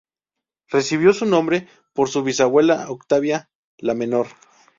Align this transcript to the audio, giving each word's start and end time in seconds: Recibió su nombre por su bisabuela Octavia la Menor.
Recibió 0.67 1.13
su 1.13 1.27
nombre 1.27 1.67
por 1.93 2.09
su 2.09 2.23
bisabuela 2.23 2.89
Octavia 2.89 3.51
la 3.77 3.93
Menor. 3.93 4.29